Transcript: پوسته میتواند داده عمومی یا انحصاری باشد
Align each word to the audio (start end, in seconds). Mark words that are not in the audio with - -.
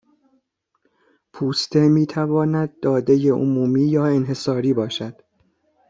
پوسته 1.33 1.87
میتواند 1.87 2.79
داده 2.79 3.31
عمومی 3.31 3.83
یا 3.87 4.05
انحصاری 4.05 4.73
باشد 4.73 5.21